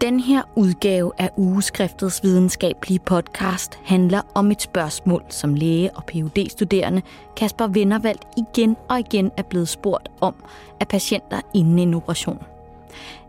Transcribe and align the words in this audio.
Den 0.00 0.20
her 0.20 0.42
udgave 0.54 1.12
af 1.18 1.30
Ugeskriftets 1.36 2.22
videnskabelige 2.22 2.98
podcast 2.98 3.78
handler 3.84 4.20
om 4.34 4.50
et 4.50 4.62
spørgsmål, 4.62 5.22
som 5.28 5.54
læge 5.54 5.96
og 5.96 6.04
phd 6.04 6.50
studerende 6.50 7.02
Kasper 7.36 7.66
Vindervald 7.66 8.18
igen 8.36 8.76
og 8.88 8.98
igen 8.98 9.30
er 9.36 9.42
blevet 9.42 9.68
spurgt 9.68 10.08
om 10.20 10.34
af 10.80 10.88
patienter 10.88 11.40
inden 11.54 11.78
en 11.78 11.94
operation. 11.94 12.42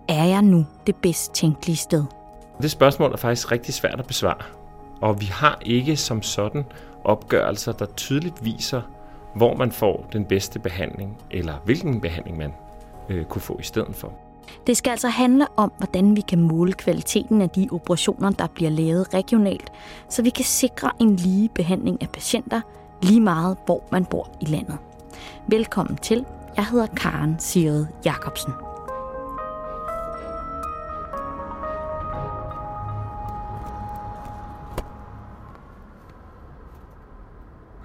Er 0.07 0.25
jeg 0.25 0.41
nu 0.41 0.65
det 0.87 0.95
bedst 0.95 1.33
tænkelige 1.33 1.75
sted? 1.75 2.03
Det 2.61 2.71
spørgsmål 2.71 3.11
er 3.13 3.17
faktisk 3.17 3.51
rigtig 3.51 3.73
svært 3.73 3.99
at 3.99 4.07
besvare, 4.07 4.45
og 5.01 5.21
vi 5.21 5.25
har 5.25 5.59
ikke 5.65 5.97
som 5.97 6.21
sådan 6.21 6.65
opgørelser, 7.03 7.71
der 7.71 7.85
tydeligt 7.85 8.45
viser, 8.45 8.81
hvor 9.35 9.55
man 9.55 9.71
får 9.71 10.09
den 10.13 10.25
bedste 10.25 10.59
behandling, 10.59 11.17
eller 11.31 11.53
hvilken 11.65 12.01
behandling 12.01 12.37
man 12.37 12.53
øh, 13.09 13.25
kunne 13.25 13.41
få 13.41 13.57
i 13.59 13.63
stedet 13.63 13.95
for. 13.95 14.13
Det 14.67 14.77
skal 14.77 14.91
altså 14.91 15.07
handle 15.07 15.47
om, 15.57 15.71
hvordan 15.77 16.15
vi 16.15 16.21
kan 16.21 16.41
måle 16.41 16.73
kvaliteten 16.73 17.41
af 17.41 17.49
de 17.49 17.67
operationer, 17.71 18.29
der 18.29 18.47
bliver 18.47 18.71
lavet 18.71 19.13
regionalt, 19.13 19.71
så 20.09 20.21
vi 20.21 20.29
kan 20.29 20.45
sikre 20.45 20.91
en 20.99 21.15
lige 21.15 21.49
behandling 21.49 22.01
af 22.01 22.09
patienter, 22.09 22.61
lige 23.01 23.21
meget 23.21 23.57
hvor 23.65 23.83
man 23.91 24.05
bor 24.05 24.29
i 24.41 24.45
landet. 24.45 24.77
Velkommen 25.47 25.97
til. 25.97 26.25
Jeg 26.55 26.65
hedder 26.65 26.87
Karen 26.87 27.35
Siret 27.39 27.87
Jacobsen. 28.05 28.53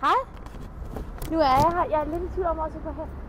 Hej. 0.00 0.14
Nu 1.30 1.38
er 1.38 1.42
jeg 1.42 1.72
her. 1.72 1.84
Jeg 1.90 2.00
er 2.00 2.04
lidt 2.04 2.30
i 2.30 2.34
tvivl 2.34 2.46
om 2.46 2.58
også 2.58 2.78
på 2.78 2.90
hen. 2.90 3.19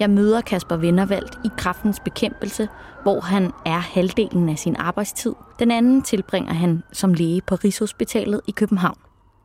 Jeg 0.00 0.10
møder 0.10 0.40
Kasper 0.40 0.76
Vennervald 0.76 1.26
i 1.44 1.48
kraftens 1.56 2.00
bekæmpelse, 2.00 2.68
hvor 3.02 3.20
han 3.20 3.52
er 3.66 3.78
halvdelen 3.78 4.48
af 4.48 4.58
sin 4.58 4.76
arbejdstid. 4.76 5.34
Den 5.58 5.70
anden 5.70 6.02
tilbringer 6.02 6.52
han 6.52 6.82
som 6.92 7.14
læge 7.14 7.40
på 7.46 7.54
Rigshospitalet 7.54 8.40
i 8.46 8.50
København. 8.50 8.98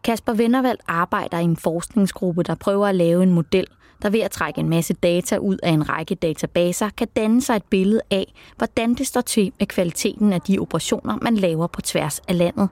Kasper 0.03 0.33
Vennervald 0.33 0.77
arbejder 0.87 1.39
i 1.39 1.43
en 1.43 1.57
forskningsgruppe, 1.57 2.43
der 2.43 2.55
prøver 2.55 2.87
at 2.87 2.95
lave 2.95 3.23
en 3.23 3.33
model, 3.33 3.67
der 4.01 4.09
ved 4.09 4.19
at 4.19 4.31
trække 4.31 4.59
en 4.59 4.69
masse 4.69 4.93
data 4.93 5.37
ud 5.37 5.57
af 5.63 5.69
en 5.71 5.89
række 5.89 6.15
databaser, 6.15 6.89
kan 6.97 7.07
danne 7.15 7.41
sig 7.41 7.55
et 7.55 7.63
billede 7.63 8.01
af, 8.11 8.33
hvordan 8.57 8.93
det 8.93 9.07
står 9.07 9.21
til 9.21 9.51
med 9.59 9.67
kvaliteten 9.67 10.33
af 10.33 10.41
de 10.41 10.59
operationer, 10.59 11.17
man 11.21 11.35
laver 11.35 11.67
på 11.67 11.81
tværs 11.81 12.19
af 12.19 12.37
landet. 12.37 12.69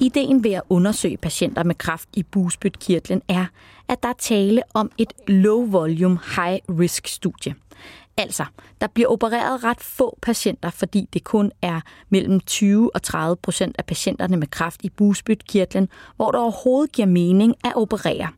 Ideen 0.00 0.44
ved 0.44 0.52
at 0.52 0.62
undersøge 0.68 1.16
patienter 1.16 1.62
med 1.62 1.74
kræft 1.74 2.08
i 2.12 2.22
bugspytkirtlen 2.22 3.22
er, 3.28 3.46
at 3.88 4.02
der 4.02 4.08
er 4.08 4.12
tale 4.18 4.62
om 4.74 4.90
et 4.98 5.12
low-volume, 5.28 6.18
high-risk-studie. 6.36 7.54
Altså, 8.16 8.44
der 8.80 8.86
bliver 8.86 9.08
opereret 9.08 9.64
ret 9.64 9.80
få 9.80 10.18
patienter, 10.22 10.70
fordi 10.70 11.08
det 11.12 11.24
kun 11.24 11.52
er 11.62 11.80
mellem 12.08 12.40
20 12.40 12.94
og 12.94 13.02
30 13.02 13.36
procent 13.36 13.76
af 13.78 13.86
patienterne 13.86 14.36
med 14.36 14.46
kræft 14.46 14.80
i 14.84 14.90
bugspytkirtlen, 14.90 15.88
hvor 16.16 16.30
det 16.30 16.40
overhovedet 16.40 16.92
giver 16.92 17.08
mening 17.08 17.54
at 17.64 17.72
operere. 17.76 18.28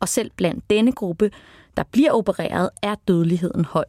Og 0.00 0.08
selv 0.08 0.30
blandt 0.36 0.70
denne 0.70 0.92
gruppe, 0.92 1.30
der 1.76 1.82
bliver 1.92 2.12
opereret, 2.12 2.70
er 2.82 2.94
dødeligheden 3.08 3.64
høj. 3.64 3.84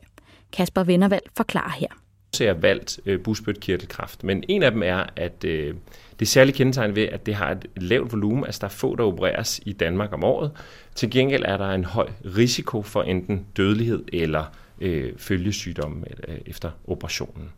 Kasper 0.54 0.84
Vennervald 0.84 1.24
forklarer 1.38 1.72
her. 1.80 2.07
Så 2.34 2.46
har 2.46 2.54
valgt 2.54 3.00
øh, 3.06 3.20
bugspytkirtelkræft, 3.20 4.24
men 4.24 4.44
en 4.48 4.64
af 4.64 4.72
dem 4.72 4.84
er, 4.84 5.06
at 5.16 5.44
øh, 5.44 5.76
det 6.20 6.26
er 6.26 6.30
særligt 6.30 6.58
kendetegn 6.58 6.96
ved, 6.96 7.04
at 7.04 7.26
det 7.26 7.36
har 7.36 7.52
et 7.52 7.66
lavt 7.76 8.12
volumen, 8.12 8.46
altså 8.46 8.60
der 8.60 8.68
er 8.68 8.72
få, 8.72 8.96
der 8.96 9.04
opereres 9.04 9.60
i 9.66 9.74
Danmark 9.74 10.14
om 10.14 10.24
året. 10.24 10.52
Til 10.96 11.12
gengæld 11.12 11.44
er 11.46 11.58
der 11.58 11.70
en 11.70 11.86
høj 11.86 12.10
risiko 12.26 12.82
for 12.82 13.04
enten 13.04 13.46
dødelighed 13.58 14.04
eller 14.14 14.44
øh, 14.82 15.14
følgesygdomme 15.18 16.06
øh, 16.28 16.38
efter 16.46 16.72
operationen. 16.88 17.50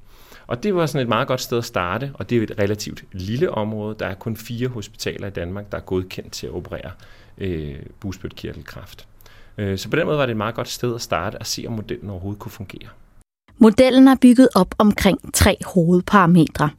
Og 0.48 0.64
det 0.64 0.76
var 0.76 0.86
sådan 0.86 1.02
et 1.02 1.08
meget 1.10 1.28
godt 1.28 1.42
sted 1.42 1.58
at 1.58 1.66
starte, 1.66 2.12
og 2.14 2.30
det 2.30 2.38
er 2.38 2.44
et 2.44 2.60
relativt 2.60 3.04
lille 3.12 3.52
område. 3.52 3.96
Der 4.00 4.06
er 4.06 4.14
kun 4.14 4.38
fire 4.38 4.68
hospitaler 4.68 5.28
i 5.28 5.30
Danmark, 5.30 5.72
der 5.72 5.78
er 5.78 5.82
godkendt 5.82 6.32
til 6.32 6.48
at 6.48 6.54
operere 6.54 6.92
øh, 7.38 7.76
bugspytkirtelkræft. 8.00 9.08
Øh, 9.58 9.78
så 9.78 9.90
på 9.90 9.96
den 9.96 10.06
måde 10.06 10.18
var 10.18 10.26
det 10.26 10.32
et 10.32 10.38
meget 10.38 10.56
godt 10.56 10.70
sted 10.70 10.96
at 10.96 11.02
starte 11.02 11.36
og 11.38 11.46
se, 11.46 11.64
om 11.68 11.74
modellen 11.74 12.10
overhovedet 12.10 12.40
kunne 12.40 12.52
fungere. 12.52 12.90
Modellen 13.62 14.08
er 14.08 14.16
bygget 14.22 14.50
op 14.56 14.76
omkring 14.78 15.34
tre 15.34 15.58
hovedparametre. 15.66 16.70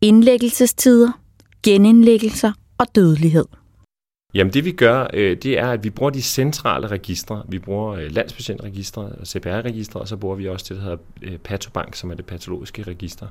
Indlæggelsestider, 0.00 1.20
genindlæggelser 1.62 2.52
og 2.78 2.86
dødelighed. 2.94 3.44
Jamen 4.34 4.52
det 4.52 4.64
vi 4.64 4.72
gør, 4.72 5.06
øh, 5.14 5.36
det 5.36 5.58
er, 5.58 5.70
at 5.70 5.84
vi 5.84 5.90
bruger 5.90 6.10
de 6.10 6.22
centrale 6.22 6.86
registre. 6.86 7.42
Vi 7.48 7.58
bruger 7.58 7.94
øh, 7.94 8.10
landspatientregistret 8.10 9.12
og 9.12 9.26
CPR-registret, 9.26 10.02
og 10.02 10.08
så 10.08 10.16
bruger 10.16 10.36
vi 10.36 10.48
også 10.48 10.66
det, 10.68 10.76
der 10.76 10.82
hedder 10.82 10.98
øh, 11.22 11.38
Patobank, 11.38 11.94
som 11.94 12.10
er 12.10 12.14
det 12.14 12.26
patologiske 12.26 12.82
register. 12.82 13.26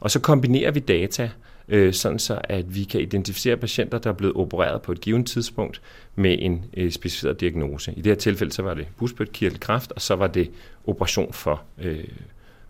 Og 0.00 0.10
så 0.10 0.20
kombinerer 0.20 0.70
vi 0.70 0.80
data, 0.80 1.30
øh, 1.68 1.94
sådan 1.94 2.18
så 2.18 2.40
at 2.44 2.74
vi 2.74 2.84
kan 2.84 3.00
identificere 3.00 3.56
patienter, 3.56 3.98
der 3.98 4.10
er 4.10 4.14
blevet 4.14 4.36
opereret 4.36 4.82
på 4.82 4.92
et 4.92 5.00
givet 5.00 5.26
tidspunkt 5.26 5.82
med 6.14 6.36
en 6.38 6.64
øh, 6.76 6.90
specificeret 6.90 7.40
diagnose. 7.40 7.92
I 7.92 8.00
det 8.00 8.06
her 8.06 8.14
tilfælde 8.14 8.52
så 8.52 8.62
var 8.62 8.74
det 8.74 8.86
busbødkirtelkræft, 8.96 9.92
og 9.92 10.00
så 10.00 10.14
var 10.14 10.26
det 10.26 10.50
operation 10.86 11.32
for, 11.32 11.62
øh, 11.78 12.04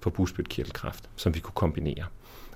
for 0.00 0.10
busbødkirtelkræft, 0.10 1.04
som 1.16 1.34
vi 1.34 1.40
kunne 1.40 1.54
kombinere. 1.54 2.04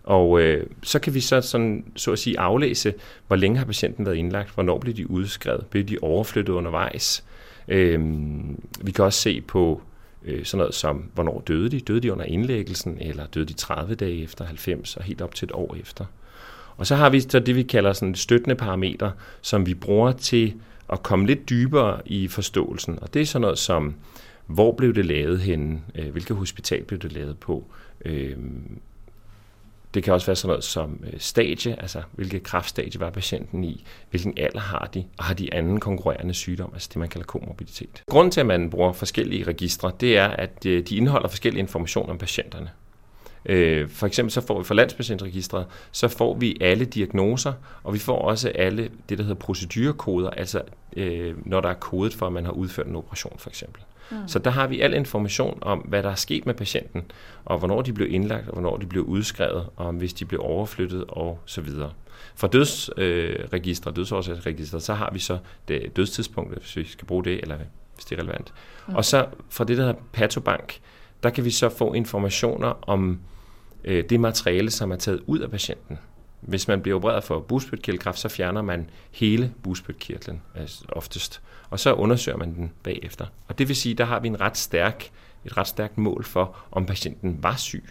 Og 0.04 0.40
øh, 0.40 0.66
så 0.82 0.98
kan 0.98 1.14
vi 1.14 1.20
så, 1.20 1.40
sådan, 1.40 1.84
så 1.96 2.12
at 2.12 2.18
sige 2.18 2.40
aflæse, 2.40 2.94
hvor 3.26 3.36
længe 3.36 3.58
har 3.58 3.64
patienten 3.64 4.06
været 4.06 4.16
indlagt, 4.16 4.54
hvornår 4.54 4.78
blev 4.78 4.94
de 4.94 5.10
udskrevet, 5.10 5.66
blev 5.66 5.84
de 5.84 5.98
overflyttet 6.02 6.52
undervejs. 6.52 7.24
Øh, 7.68 8.00
vi 8.80 8.92
kan 8.92 9.04
også 9.04 9.20
se 9.20 9.40
på 9.40 9.82
øh, 10.24 10.44
sådan 10.44 10.58
noget 10.58 10.74
som, 10.74 11.10
hvornår 11.14 11.42
døde 11.46 11.70
de? 11.70 11.80
Døde 11.80 12.00
de 12.00 12.12
under 12.12 12.24
indlæggelsen, 12.24 12.98
eller 13.00 13.26
døde 13.26 13.46
de 13.46 13.52
30 13.52 13.94
dage 13.94 14.22
efter 14.22 14.44
90, 14.44 14.96
og 14.96 15.02
helt 15.02 15.22
op 15.22 15.34
til 15.34 15.46
et 15.46 15.52
år 15.52 15.76
efter? 15.80 16.04
Og 16.76 16.86
så 16.86 16.96
har 16.96 17.10
vi 17.10 17.20
så 17.20 17.38
det, 17.38 17.56
vi 17.56 17.62
kalder 17.62 17.92
sådan 17.92 18.14
støttende 18.14 18.54
parametre, 18.54 19.12
som 19.40 19.66
vi 19.66 19.74
bruger 19.74 20.12
til 20.12 20.54
at 20.92 21.02
komme 21.02 21.26
lidt 21.26 21.48
dybere 21.50 22.00
i 22.06 22.28
forståelsen. 22.28 22.98
Og 23.02 23.14
det 23.14 23.22
er 23.22 23.26
sådan 23.26 23.40
noget 23.40 23.58
som, 23.58 23.94
hvor 24.46 24.72
blev 24.72 24.94
det 24.94 25.06
lavet 25.06 25.40
henne? 25.40 25.80
Øh, 25.94 26.10
hvilket 26.10 26.36
hospital 26.36 26.84
blev 26.84 26.98
det 27.00 27.12
lavet 27.12 27.38
på? 27.38 27.64
Øh, 28.04 28.36
det 29.94 30.02
kan 30.02 30.14
også 30.14 30.26
være 30.26 30.36
sådan 30.36 30.48
noget 30.48 30.64
som 30.64 31.00
øh, 31.12 31.12
stadie, 31.18 31.80
altså 31.82 32.02
hvilket 32.12 32.42
kraftstadie 32.42 33.00
var 33.00 33.10
patienten 33.10 33.64
i, 33.64 33.84
hvilken 34.10 34.34
alder 34.36 34.60
har 34.60 34.90
de, 34.94 35.04
og 35.18 35.24
har 35.24 35.34
de 35.34 35.54
anden 35.54 35.80
konkurrerende 35.80 36.34
sygdom, 36.34 36.70
altså 36.72 36.88
det 36.92 36.96
man 36.96 37.08
kalder 37.08 37.26
komorbiditet. 37.26 38.02
Grunden 38.10 38.30
til, 38.30 38.40
at 38.40 38.46
man 38.46 38.70
bruger 38.70 38.92
forskellige 38.92 39.44
registre, 39.44 39.92
det 40.00 40.18
er, 40.18 40.28
at 40.28 40.64
de 40.64 40.96
indeholder 40.96 41.28
forskellige 41.28 41.60
informationer 41.60 42.12
om 42.12 42.18
patienterne. 42.18 42.70
Øh, 43.46 43.88
for 43.88 44.06
eksempel 44.06 44.32
så 44.32 44.40
får 44.40 44.58
vi 44.58 44.64
fra 44.64 44.74
Landspatientregistret, 44.74 45.66
så 45.92 46.08
får 46.08 46.34
vi 46.34 46.56
alle 46.60 46.84
diagnoser, 46.84 47.52
og 47.84 47.94
vi 47.94 47.98
får 47.98 48.18
også 48.18 48.48
alle 48.48 48.90
det, 49.08 49.18
der 49.18 49.24
hedder 49.24 49.40
procedurekoder, 49.40 50.30
altså 50.30 50.62
når 51.44 51.60
der 51.60 51.68
er 51.68 51.74
kodet 51.74 52.14
for, 52.14 52.26
at 52.26 52.32
man 52.32 52.44
har 52.44 52.52
udført 52.52 52.86
en 52.86 52.96
operation 52.96 53.38
for 53.38 53.50
eksempel. 53.50 53.82
Mm. 54.10 54.16
Så 54.28 54.38
der 54.38 54.50
har 54.50 54.66
vi 54.66 54.80
al 54.80 54.94
information 54.94 55.58
om, 55.60 55.78
hvad 55.78 56.02
der 56.02 56.10
er 56.10 56.14
sket 56.14 56.46
med 56.46 56.54
patienten, 56.54 57.02
og 57.44 57.58
hvornår 57.58 57.82
de 57.82 57.92
blev 57.92 58.12
indlagt, 58.12 58.48
og 58.48 58.52
hvornår 58.52 58.76
de 58.76 58.86
blev 58.86 59.02
udskrevet, 59.02 59.66
og 59.76 59.92
hvis 59.92 60.12
de 60.12 60.24
blev 60.24 60.40
overflyttet, 60.44 61.04
og 61.08 61.38
så 61.46 61.60
videre. 61.60 61.90
Fra 62.34 62.48
dødsregister, 62.48 63.90
øh, 63.90 63.96
dødsårsagsregister, 63.96 64.78
så 64.78 64.94
har 64.94 65.10
vi 65.12 65.18
så 65.18 65.38
det 65.68 65.96
dødstidspunkt, 65.96 66.58
hvis 66.58 66.76
vi 66.76 66.84
skal 66.84 67.06
bruge 67.06 67.24
det, 67.24 67.40
eller 67.40 67.56
hvis 67.94 68.04
det 68.04 68.18
er 68.18 68.22
relevant. 68.22 68.52
Mm. 68.88 68.94
Og 68.94 69.04
så 69.04 69.26
fra 69.50 69.64
det, 69.64 69.76
der 69.76 69.82
hedder 69.82 70.00
Patobank, 70.12 70.80
der 71.22 71.30
kan 71.30 71.44
vi 71.44 71.50
så 71.50 71.68
få 71.68 71.92
informationer 71.92 72.88
om 72.88 73.20
øh, 73.84 74.04
det 74.10 74.20
materiale, 74.20 74.70
som 74.70 74.92
er 74.92 74.96
taget 74.96 75.22
ud 75.26 75.38
af 75.38 75.50
patienten. 75.50 75.98
Hvis 76.40 76.68
man 76.68 76.82
bliver 76.82 76.96
opereret 76.96 77.24
for 77.24 77.40
bugspytkirtelkræft, 77.40 78.18
så 78.18 78.28
fjerner 78.28 78.62
man 78.62 78.90
hele 79.10 79.52
bugspytkirtlen 79.62 80.42
altså 80.54 80.84
oftest, 80.88 81.42
og 81.70 81.80
så 81.80 81.92
undersøger 81.94 82.38
man 82.38 82.54
den 82.54 82.72
bagefter. 82.82 83.26
Og 83.48 83.58
det 83.58 83.68
vil 83.68 83.76
sige, 83.76 83.94
der 83.94 84.04
har 84.04 84.20
vi 84.20 84.28
en 84.28 84.40
ret 84.40 84.56
stærk, 84.56 85.10
et 85.44 85.56
ret 85.56 85.68
stærkt 85.68 85.98
mål 85.98 86.24
for, 86.24 86.56
om 86.70 86.86
patienten 86.86 87.42
var 87.42 87.56
syg, 87.56 87.84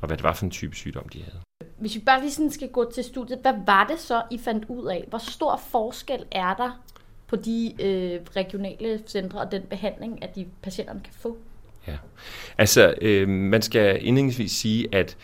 og 0.00 0.06
hvad 0.06 0.16
det 0.16 0.24
var 0.24 0.32
for 0.32 0.44
en 0.44 0.50
type 0.50 0.76
sygdom, 0.76 1.08
de 1.08 1.22
havde. 1.22 1.38
Hvis 1.78 1.94
vi 1.94 2.00
bare 2.00 2.20
lige 2.20 2.32
sådan 2.32 2.50
skal 2.50 2.68
gå 2.68 2.90
til 2.94 3.04
studiet, 3.04 3.38
hvad 3.42 3.54
var 3.66 3.86
det 3.86 4.00
så, 4.00 4.22
I 4.30 4.38
fandt 4.38 4.64
ud 4.68 4.86
af? 4.86 5.04
Hvor 5.08 5.18
stor 5.18 5.60
forskel 5.70 6.24
er 6.30 6.54
der 6.54 6.82
på 7.26 7.36
de 7.36 7.74
øh, 7.80 8.20
regionale 8.36 9.02
centre 9.06 9.40
og 9.40 9.52
den 9.52 9.62
behandling, 9.62 10.22
at 10.22 10.34
de 10.34 10.46
patienterne 10.62 11.00
kan 11.00 11.12
få? 11.12 11.38
Ja, 11.88 11.96
altså 12.58 12.94
øh, 13.02 13.28
man 13.28 13.62
skal 13.62 14.06
indledningsvis 14.06 14.52
sige, 14.52 14.94
at 14.94 15.16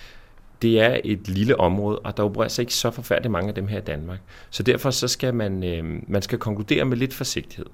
det 0.62 0.80
er 0.80 1.00
et 1.04 1.28
lille 1.28 1.60
område, 1.60 1.98
og 1.98 2.16
der 2.16 2.22
opereres 2.22 2.58
ikke 2.58 2.74
så 2.74 2.90
forfærdeligt 2.90 3.32
mange 3.32 3.48
af 3.48 3.54
dem 3.54 3.68
her 3.68 3.78
i 3.78 3.84
Danmark. 3.84 4.18
Så 4.50 4.62
derfor 4.62 4.90
så 4.90 5.08
skal 5.08 5.34
man, 5.34 5.64
øh, 5.64 5.84
man 6.08 6.22
skal 6.22 6.38
konkludere 6.38 6.84
med 6.84 6.96
lidt 6.96 7.14
forsigtighed. 7.14 7.66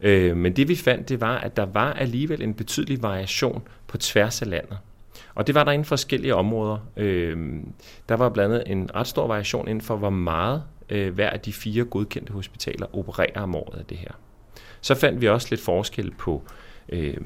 Øh, 0.00 0.36
men 0.36 0.56
det 0.56 0.68
vi 0.68 0.76
fandt, 0.76 1.08
det 1.08 1.20
var, 1.20 1.38
at 1.38 1.56
der 1.56 1.66
var 1.66 1.92
alligevel 1.92 2.42
en 2.42 2.54
betydelig 2.54 3.02
variation 3.02 3.62
på 3.86 3.98
tværs 3.98 4.42
af 4.42 4.50
landet. 4.50 4.78
Og 5.34 5.46
det 5.46 5.54
var 5.54 5.64
der 5.64 5.72
inden 5.72 5.84
for 5.84 5.96
forskellige 5.96 6.34
områder. 6.34 6.78
Øh, 6.96 7.36
der 8.08 8.14
var 8.14 8.28
blandt 8.28 8.54
andet 8.54 8.72
en 8.72 8.90
ret 8.94 9.06
stor 9.06 9.26
variation 9.26 9.68
inden 9.68 9.82
for, 9.82 9.96
hvor 9.96 10.10
meget 10.10 10.62
øh, 10.88 11.14
hver 11.14 11.30
af 11.30 11.40
de 11.40 11.52
fire 11.52 11.84
godkendte 11.84 12.32
hospitaler 12.32 12.96
opererer 12.96 13.40
om 13.40 13.54
året 13.54 13.78
af 13.78 13.84
det 13.84 13.96
her. 13.96 14.10
Så 14.80 14.94
fandt 14.94 15.20
vi 15.20 15.28
også 15.28 15.46
lidt 15.50 15.60
forskel 15.60 16.10
på 16.18 16.42
øh, 16.88 17.16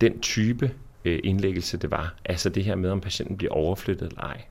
den 0.00 0.20
type 0.20 0.70
øh, 1.04 1.20
indlæggelse 1.24 1.76
det 1.76 1.90
var. 1.90 2.14
Altså 2.24 2.48
det 2.48 2.64
her 2.64 2.74
med, 2.74 2.90
om 2.90 3.00
patienten 3.00 3.36
bliver 3.36 3.52
overflyttet 3.52 4.08
eller 4.08 4.20
ej. 4.20 4.42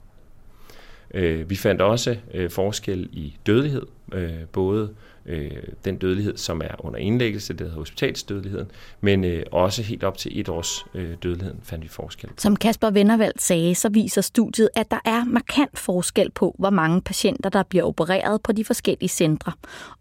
Øh, 1.14 1.50
vi 1.50 1.56
fandt 1.56 1.82
også 1.82 2.18
øh, 2.34 2.50
forskel 2.50 3.10
i 3.12 3.36
dødelighed, 3.48 3.86
øh, 4.14 4.46
både 4.52 4.94
øh, 5.26 5.52
den 5.86 5.98
dødelighed, 5.98 6.38
som 6.38 6.62
er 6.62 6.86
under 6.86 7.00
indlæggelse, 7.00 7.54
det 7.54 7.62
hedder 7.62 7.76
hospitalsdødeligheden, 7.76 8.72
men 9.02 9.24
øh, 9.24 9.44
også 9.52 9.82
helt 9.82 10.04
op 10.04 10.18
til 10.18 10.40
et 10.40 10.50
års 10.50 10.86
øh, 10.94 11.10
dødeligheden 11.24 11.60
fandt 11.64 11.84
vi 11.84 11.90
forskel. 11.90 12.30
Som 12.38 12.56
Kasper 12.56 12.90
Vennervald 12.90 13.34
sagde, 13.38 13.76
så 13.76 13.90
viser 13.90 14.22
studiet, 14.22 14.70
at 14.76 14.92
der 14.92 15.00
er 15.06 15.26
markant 15.26 15.80
forskel 15.80 16.32
på, 16.32 16.56
hvor 16.60 16.70
mange 16.70 17.02
patienter, 17.02 17.50
der 17.50 17.64
bliver 17.64 17.84
opereret 17.84 18.42
på 18.42 18.52
de 18.52 18.66
forskellige 18.66 19.10
centre. 19.10 19.52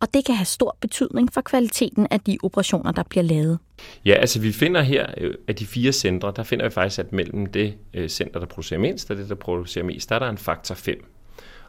Og 0.01 0.15
det 0.15 0.25
kan 0.25 0.35
have 0.35 0.47
stor 0.47 0.77
betydning 0.81 1.33
for 1.33 1.41
kvaliteten 1.41 2.07
af 2.11 2.21
de 2.21 2.39
operationer, 2.43 2.93
der 2.93 3.03
bliver 3.03 3.23
lavet. 3.23 3.59
Ja, 4.05 4.13
altså 4.13 4.41
vi 4.41 4.53
finder 4.53 4.83
her, 4.83 5.07
øh, 5.17 5.35
af 5.49 5.57
de 5.57 5.67
fire 5.67 5.93
centre, 5.93 6.33
der 6.37 6.43
finder 6.43 6.65
vi 6.65 6.71
faktisk, 6.71 6.99
at 6.99 7.13
mellem 7.13 7.47
det 7.47 7.75
øh, 7.95 8.09
center, 8.09 8.41
der 8.41 8.47
producerer 8.47 8.81
mindst, 8.81 9.11
og 9.11 9.17
det, 9.17 9.29
der 9.29 9.35
producerer 9.35 9.85
mest, 9.85 10.09
der 10.09 10.15
er 10.15 10.19
der 10.19 10.29
en 10.29 10.39
faktor 10.39 10.75
5. 10.75 11.12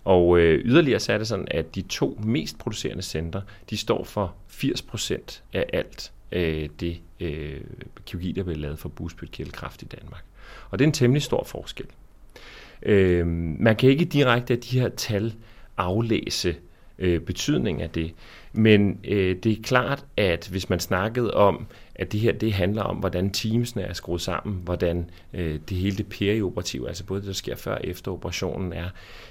Og 0.04 0.40
øh, 0.40 0.66
yderligere 0.66 1.00
så 1.00 1.14
er 1.14 1.18
det 1.18 1.28
sådan, 1.28 1.48
at 1.52 1.76
de 1.76 1.82
to 1.82 2.20
mest 2.24 2.58
producerende 2.58 3.04
centre, 3.04 3.42
de 3.70 3.78
står 3.78 4.04
for 4.04 4.36
80% 4.50 5.42
af 5.54 5.66
alt 5.74 6.12
øh, 6.32 6.70
det 6.80 7.00
øh, 7.20 7.62
kirurgi, 8.06 8.32
der 8.32 8.44
bliver 8.44 8.58
lavet 8.58 8.80
for 8.80 8.90
bugspytkirtelkræft 8.90 9.82
i 9.82 9.86
Danmark. 9.86 10.24
Og 10.70 10.80
det 10.80 10.86
er 10.86 10.88
en 10.88 10.94
temmelig 10.94 11.22
stor 11.22 11.44
forskel. 11.44 11.86
Øh, 12.84 13.28
man 13.60 13.76
kan 13.76 13.90
ikke 13.90 14.06
direkte 14.06 14.54
af 14.54 14.60
de 14.60 14.80
her 14.80 14.90
tal 14.90 15.34
aflæse 15.78 16.56
øh, 17.00 17.22
betydning 17.22 17.82
af 17.82 17.90
det, 17.90 18.14
men 18.54 19.00
øh, 19.04 19.36
det 19.44 19.52
er 19.52 19.62
klart, 19.64 20.06
at 20.18 20.48
hvis 20.52 20.70
man 20.70 20.80
snakkede 20.80 21.34
om, 21.34 21.68
at 21.96 22.12
det 22.12 22.20
her 22.20 22.32
det 22.32 22.54
handler 22.54 22.84
om, 22.84 22.98
hvordan 22.98 23.30
teamsene 23.30 23.84
er 23.84 23.94
skruet 23.94 24.22
sammen, 24.22 24.62
hvordan 24.64 25.10
øh, 25.34 25.60
det 25.70 25.78
hele 25.78 25.98
det 25.98 26.08
perioperative, 26.08 26.88
altså 26.88 27.06
både 27.06 27.20
det, 27.20 27.28
der 27.28 27.34
sker 27.34 27.56
før 27.56 27.76
og 27.76 27.82
efter 27.84 28.12
operationen 28.12 28.74
er, 28.74 28.90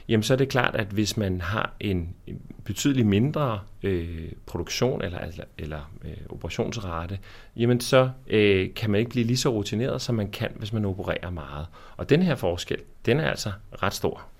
jamen 0.08 0.22
så 0.22 0.32
er 0.32 0.38
det 0.38 0.48
klart, 0.48 0.76
at 0.76 0.86
hvis 0.86 1.16
man 1.16 1.40
har 1.40 1.74
en, 1.80 2.14
betydelig 2.64 3.06
mindre 3.06 3.60
øh, 3.82 4.32
produktion 4.46 5.02
eller, 5.02 5.18
eller, 5.18 5.44
eller 5.58 5.92
øh, 6.04 6.16
operationsrate, 6.28 7.18
jamen 7.56 7.80
så 7.80 8.10
øh, 8.26 8.74
kan 8.74 8.90
man 8.90 8.98
ikke 8.98 9.10
blive 9.10 9.26
lige 9.26 9.36
så 9.36 9.48
rutineret, 9.48 10.02
som 10.02 10.14
man 10.14 10.30
kan, 10.30 10.50
hvis 10.56 10.72
man 10.72 10.84
opererer 10.84 11.30
meget. 11.30 11.66
Og 11.96 12.10
den 12.10 12.22
her 12.22 12.34
forskel, 12.34 12.78
den 13.06 13.20
er 13.20 13.30
altså 13.30 13.52
ret 13.82 13.94
stor. 13.94 14.31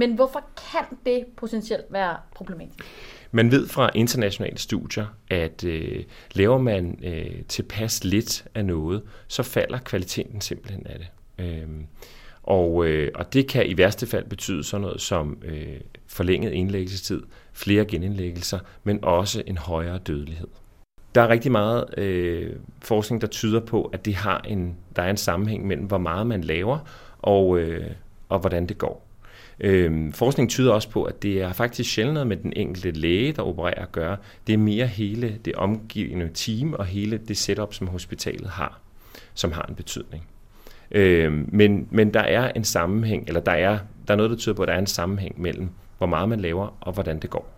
Men 0.00 0.14
hvorfor 0.14 0.44
kan 0.72 0.98
det 1.06 1.24
potentielt 1.36 1.84
være 1.90 2.16
problematisk? 2.34 2.84
Man 3.30 3.50
ved 3.50 3.68
fra 3.68 3.90
internationale 3.94 4.58
studier, 4.58 5.06
at 5.30 5.64
øh, 5.64 6.04
laver 6.32 6.58
man 6.58 6.98
øh, 7.04 7.42
tilpas 7.48 8.04
lidt 8.04 8.44
af 8.54 8.64
noget, 8.64 9.02
så 9.28 9.42
falder 9.42 9.78
kvaliteten 9.78 10.40
simpelthen 10.40 10.86
af 10.86 10.98
det. 10.98 11.08
Øh, 11.44 11.68
og, 12.42 12.86
øh, 12.86 13.10
og 13.14 13.32
det 13.32 13.48
kan 13.48 13.66
i 13.66 13.76
værste 13.76 14.06
fald 14.06 14.24
betyde 14.24 14.64
sådan 14.64 14.82
noget 14.82 15.00
som 15.00 15.42
øh, 15.44 15.80
forlænget 16.06 16.52
indlæggelsestid, 16.52 17.22
flere 17.52 17.84
genindlæggelser, 17.84 18.58
men 18.84 19.04
også 19.04 19.42
en 19.46 19.58
højere 19.58 19.98
dødelighed. 19.98 20.48
Der 21.14 21.20
er 21.22 21.28
rigtig 21.28 21.52
meget 21.52 21.98
øh, 21.98 22.56
forskning, 22.82 23.20
der 23.20 23.26
tyder 23.26 23.60
på, 23.60 23.82
at 23.82 24.04
det 24.04 24.14
har 24.14 24.40
en, 24.40 24.76
der 24.96 25.02
er 25.02 25.10
en 25.10 25.16
sammenhæng 25.16 25.66
mellem, 25.66 25.86
hvor 25.86 25.98
meget 25.98 26.26
man 26.26 26.40
laver, 26.40 26.78
og, 27.18 27.58
øh, 27.58 27.90
og 28.28 28.38
hvordan 28.38 28.66
det 28.66 28.78
går. 28.78 29.09
Øhm, 29.60 30.12
forskning 30.12 30.50
tyder 30.50 30.72
også 30.72 30.90
på, 30.90 31.04
at 31.04 31.22
det 31.22 31.42
er 31.42 31.52
faktisk 31.52 31.90
sjældent 31.94 32.26
med 32.26 32.36
den 32.36 32.52
enkelte 32.56 32.90
læge, 32.90 33.32
der 33.32 33.42
opererer 33.42 33.82
at 33.82 33.92
gøre. 33.92 34.16
Det 34.46 34.52
er 34.52 34.58
mere 34.58 34.86
hele 34.86 35.38
det 35.44 35.54
omgivende 35.54 36.30
team 36.34 36.72
og 36.72 36.84
hele 36.84 37.18
det 37.18 37.36
setup, 37.36 37.74
som 37.74 37.86
hospitalet 37.86 38.50
har, 38.50 38.80
som 39.34 39.52
har 39.52 39.62
en 39.62 39.74
betydning. 39.74 40.26
Øhm, 40.90 41.48
men, 41.52 41.88
men 41.90 42.14
der 42.14 42.20
er 42.20 42.52
en 42.56 42.64
sammenhæng, 42.64 43.28
eller 43.28 43.40
der 43.40 43.52
er, 43.52 43.78
der 44.08 44.14
er 44.14 44.16
noget, 44.16 44.30
der 44.30 44.36
tyder 44.36 44.54
på, 44.54 44.62
at 44.62 44.68
der 44.68 44.74
er 44.74 44.78
en 44.78 44.86
sammenhæng 44.86 45.40
mellem, 45.40 45.68
hvor 45.98 46.06
meget 46.06 46.28
man 46.28 46.40
laver 46.40 46.76
og 46.80 46.92
hvordan 46.92 47.18
det 47.18 47.30
går. 47.30 47.50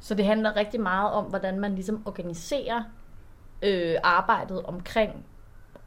Så 0.00 0.14
det 0.14 0.24
handler 0.24 0.56
rigtig 0.56 0.80
meget 0.80 1.12
om, 1.12 1.24
hvordan 1.24 1.60
man 1.60 1.74
ligesom 1.74 2.02
organiserer 2.04 2.82
øh, 3.62 3.94
arbejdet 4.02 4.62
omkring 4.62 5.10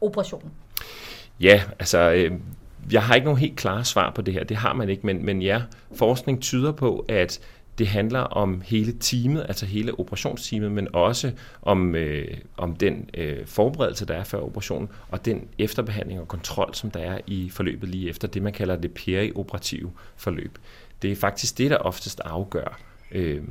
operationen. 0.00 0.52
Ja, 1.40 1.62
altså 1.78 2.12
øh, 2.12 2.32
jeg 2.92 3.02
har 3.02 3.14
ikke 3.14 3.24
nogen 3.24 3.40
helt 3.40 3.56
klare 3.56 3.84
svar 3.84 4.10
på 4.10 4.22
det 4.22 4.34
her, 4.34 4.44
det 4.44 4.56
har 4.56 4.74
man 4.74 4.88
ikke, 4.88 5.06
men, 5.06 5.24
men 5.24 5.42
ja, 5.42 5.62
forskning 5.94 6.42
tyder 6.42 6.72
på, 6.72 7.04
at 7.08 7.40
det 7.78 7.86
handler 7.86 8.20
om 8.20 8.62
hele 8.64 8.92
teamet, 9.00 9.44
altså 9.48 9.66
hele 9.66 9.98
operationsteamet, 10.00 10.72
men 10.72 10.88
også 10.92 11.32
om, 11.62 11.94
øh, 11.94 12.36
om 12.56 12.76
den 12.76 13.10
øh, 13.14 13.46
forberedelse, 13.46 14.06
der 14.06 14.14
er 14.14 14.24
før 14.24 14.38
operationen, 14.38 14.88
og 15.08 15.24
den 15.24 15.48
efterbehandling 15.58 16.20
og 16.20 16.28
kontrol, 16.28 16.74
som 16.74 16.90
der 16.90 17.00
er 17.00 17.18
i 17.26 17.48
forløbet 17.48 17.88
lige 17.88 18.08
efter, 18.08 18.28
det 18.28 18.42
man 18.42 18.52
kalder 18.52 18.76
det 18.76 18.92
perioperative 18.92 19.92
forløb. 20.16 20.58
Det 21.02 21.12
er 21.12 21.16
faktisk 21.16 21.58
det, 21.58 21.70
der 21.70 21.76
oftest 21.76 22.20
afgør, 22.20 22.78
øh, 23.12 23.42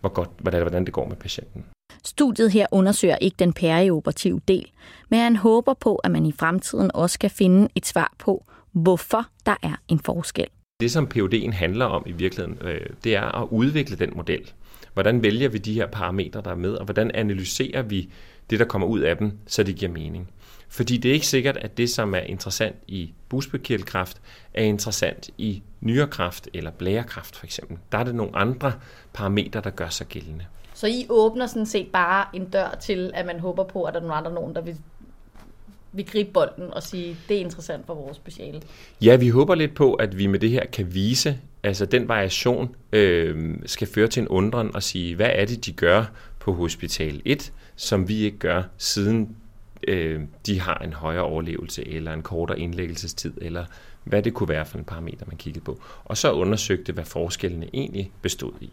hvor 0.00 0.08
godt, 0.08 0.30
hvordan, 0.38 0.62
hvordan 0.62 0.84
det 0.84 0.92
går 0.92 1.08
med 1.08 1.16
patienten. 1.16 1.64
Studiet 2.06 2.50
her 2.50 2.66
undersøger 2.70 3.16
ikke 3.16 3.36
den 3.38 3.52
perioperative 3.52 4.40
del, 4.48 4.70
men 5.08 5.20
han 5.20 5.36
håber 5.36 5.74
på, 5.74 5.96
at 5.96 6.10
man 6.10 6.26
i 6.26 6.32
fremtiden 6.32 6.90
også 6.94 7.18
kan 7.18 7.30
finde 7.30 7.68
et 7.74 7.86
svar 7.86 8.14
på, 8.18 8.44
hvorfor 8.72 9.26
der 9.46 9.54
er 9.62 9.76
en 9.88 9.98
forskel. 9.98 10.46
Det, 10.80 10.90
som 10.90 11.08
PUD'en 11.14 11.52
handler 11.52 11.84
om 11.84 12.02
i 12.06 12.12
virkeligheden, 12.12 12.58
øh, 12.62 12.80
det 13.04 13.14
er 13.16 13.42
at 13.42 13.48
udvikle 13.50 13.96
den 13.96 14.12
model. 14.16 14.52
Hvordan 14.92 15.22
vælger 15.22 15.48
vi 15.48 15.58
de 15.58 15.74
her 15.74 15.86
parametre, 15.86 16.42
der 16.44 16.50
er 16.50 16.54
med, 16.54 16.72
og 16.72 16.84
hvordan 16.84 17.10
analyserer 17.14 17.82
vi 17.82 18.10
det, 18.50 18.58
der 18.58 18.64
kommer 18.64 18.86
ud 18.86 19.00
af 19.00 19.16
dem, 19.16 19.38
så 19.46 19.62
det 19.62 19.76
giver 19.76 19.92
mening. 19.92 20.30
Fordi 20.68 20.96
det 20.96 21.08
er 21.08 21.12
ikke 21.12 21.26
sikkert, 21.26 21.56
at 21.56 21.78
det, 21.78 21.90
som 21.90 22.14
er 22.14 22.18
interessant 22.18 22.76
i 22.88 23.12
bugspytkirtelkræft, 23.28 24.20
er 24.54 24.62
interessant 24.62 25.30
i 25.38 25.62
nyrekræft 25.80 26.48
eller 26.54 26.70
blærekræft 26.70 27.36
for 27.36 27.44
eksempel. 27.46 27.78
Der 27.92 27.98
er 27.98 28.04
det 28.04 28.14
nogle 28.14 28.36
andre 28.36 28.72
parametre, 29.12 29.60
der 29.60 29.70
gør 29.70 29.88
sig 29.88 30.06
gældende. 30.06 30.44
Så 30.84 30.88
I 30.88 31.06
åbner 31.08 31.46
sådan 31.46 31.66
set 31.66 31.86
bare 31.92 32.26
en 32.32 32.44
dør 32.44 32.78
til, 32.80 33.10
at 33.14 33.26
man 33.26 33.40
håber 33.40 33.64
på, 33.64 33.82
at 33.84 33.94
der 33.94 34.00
er 34.00 34.04
nogle 34.04 34.14
andre 34.14 34.32
nogen, 34.32 34.54
der 34.54 34.60
vil, 34.60 34.76
vil 35.92 36.06
gribe 36.06 36.30
bolden 36.32 36.74
og 36.74 36.82
sige, 36.82 37.16
det 37.28 37.36
er 37.36 37.40
interessant 37.40 37.86
for 37.86 37.94
vores 37.94 38.16
speciale. 38.16 38.62
Ja, 39.02 39.16
vi 39.16 39.28
håber 39.28 39.54
lidt 39.54 39.74
på, 39.74 39.94
at 39.94 40.18
vi 40.18 40.26
med 40.26 40.38
det 40.38 40.50
her 40.50 40.66
kan 40.66 40.94
vise, 40.94 41.38
altså 41.62 41.86
den 41.86 42.08
variation 42.08 42.76
øh, 42.92 43.56
skal 43.66 43.88
føre 43.88 44.08
til 44.08 44.20
en 44.20 44.28
undren 44.28 44.74
og 44.74 44.82
sige, 44.82 45.14
hvad 45.16 45.30
er 45.32 45.44
det, 45.44 45.66
de 45.66 45.72
gør 45.72 46.04
på 46.40 46.52
Hospital 46.52 47.22
1, 47.24 47.52
som 47.76 48.08
vi 48.08 48.18
ikke 48.18 48.38
gør, 48.38 48.62
siden 48.78 49.36
øh, 49.88 50.20
de 50.46 50.60
har 50.60 50.78
en 50.78 50.92
højere 50.92 51.22
overlevelse, 51.22 51.88
eller 51.88 52.12
en 52.12 52.22
kortere 52.22 52.58
indlæggelsestid, 52.58 53.32
eller 53.40 53.64
hvad 54.04 54.22
det 54.22 54.34
kunne 54.34 54.48
være 54.48 54.66
for 54.66 54.78
en 54.78 54.84
parameter, 54.84 55.26
man 55.26 55.36
kiggede 55.36 55.64
på. 55.64 55.80
Og 56.04 56.16
så 56.16 56.32
undersøgte, 56.32 56.92
hvad 56.92 57.04
forskellene 57.04 57.68
egentlig 57.72 58.12
bestod 58.22 58.52
i. 58.60 58.70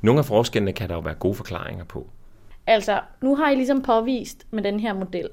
Nogle 0.00 0.18
af 0.18 0.24
forskellene 0.24 0.72
kan 0.72 0.88
der 0.88 0.94
jo 0.94 1.00
være 1.00 1.14
gode 1.14 1.34
forklaringer 1.34 1.84
på. 1.84 2.06
Altså, 2.66 3.00
nu 3.22 3.36
har 3.36 3.50
I 3.50 3.54
ligesom 3.54 3.82
påvist 3.82 4.46
med 4.50 4.62
den 4.62 4.80
her 4.80 4.92
model, 4.92 5.28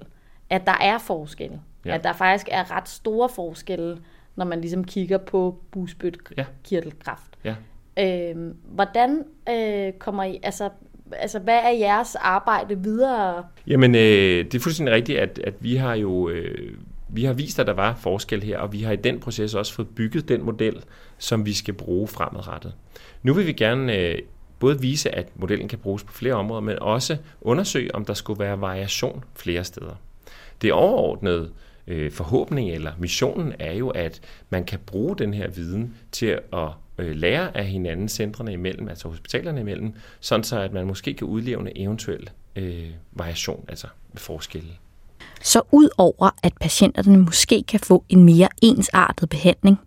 at 0.49 0.65
der 0.65 0.77
er 0.81 0.97
forskelle. 0.97 1.61
Ja. 1.85 1.95
At 1.95 2.03
der 2.03 2.13
faktisk 2.13 2.47
er 2.51 2.71
ret 2.71 2.89
store 2.89 3.29
forskelle, 3.29 3.97
når 4.35 4.45
man 4.45 4.61
ligesom 4.61 4.83
kigger 4.83 5.17
på 5.17 5.59
busbytkirtelkræft. 5.71 7.37
Ja. 7.43 7.55
Øhm, 7.99 8.57
hvordan 8.63 9.23
øh, 9.49 9.93
kommer 9.93 10.23
I, 10.23 10.39
altså, 10.43 10.69
altså 11.11 11.39
hvad 11.39 11.59
er 11.63 11.69
jeres 11.69 12.15
arbejde 12.15 12.83
videre? 12.83 13.45
Jamen, 13.67 13.95
øh, 13.95 14.45
det 14.45 14.55
er 14.55 14.59
fuldstændig 14.59 14.95
rigtigt, 14.95 15.19
at, 15.19 15.39
at 15.43 15.53
vi 15.59 15.75
har 15.75 15.95
jo 15.95 16.29
øh, 16.29 16.77
vi 17.07 17.23
har 17.23 17.33
vist, 17.33 17.59
at 17.59 17.67
der 17.67 17.73
var 17.73 17.95
forskel 17.95 18.43
her, 18.43 18.57
og 18.59 18.73
vi 18.73 18.81
har 18.81 18.91
i 18.91 18.95
den 18.95 19.19
proces 19.19 19.55
også 19.55 19.73
fået 19.73 19.87
bygget 19.95 20.29
den 20.29 20.43
model, 20.43 20.83
som 21.17 21.45
vi 21.45 21.53
skal 21.53 21.73
bruge 21.73 22.07
fremadrettet. 22.07 22.73
Nu 23.23 23.33
vil 23.33 23.47
vi 23.47 23.53
gerne 23.53 23.97
øh, 23.97 24.19
både 24.65 24.81
vise, 24.81 25.15
at 25.15 25.27
modellen 25.35 25.67
kan 25.67 25.79
bruges 25.79 26.03
på 26.03 26.13
flere 26.13 26.33
områder, 26.33 26.61
men 26.61 26.79
også 26.79 27.17
undersøge, 27.41 27.95
om 27.95 28.05
der 28.05 28.13
skulle 28.13 28.39
være 28.39 28.61
variation 28.61 29.23
flere 29.35 29.63
steder. 29.63 29.95
Det 30.61 30.73
overordnede 30.73 31.49
øh, 31.87 32.11
forhåbning 32.11 32.71
eller 32.71 32.91
missionen 32.99 33.53
er 33.59 33.73
jo, 33.73 33.89
at 33.89 34.21
man 34.49 34.63
kan 34.63 34.79
bruge 34.85 35.17
den 35.17 35.33
her 35.33 35.49
viden 35.49 35.95
til 36.11 36.39
at 36.53 36.69
øh, 36.97 37.15
lære 37.15 37.57
af 37.57 37.65
hinanden 37.65 38.09
centrene 38.09 38.53
imellem, 38.53 38.89
altså 38.89 39.07
hospitalerne 39.07 39.61
imellem, 39.61 39.93
sådan 40.19 40.43
så 40.43 40.59
at 40.59 40.73
man 40.73 40.87
måske 40.87 41.13
kan 41.13 41.27
udlevne 41.27 41.77
eventuel 41.77 42.29
øh, 42.55 42.89
variation, 43.11 43.65
altså 43.67 43.87
forskelle. 44.15 44.71
Så 45.41 45.61
ud 45.71 45.89
over 45.97 46.29
at 46.43 46.53
patienterne 46.61 47.17
måske 47.17 47.63
kan 47.67 47.79
få 47.79 48.03
en 48.09 48.23
mere 48.23 48.47
ensartet 48.61 49.29
behandling, 49.29 49.77